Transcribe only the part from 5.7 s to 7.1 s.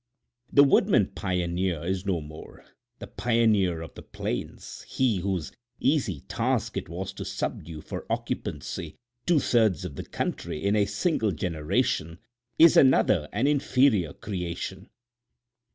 easy task it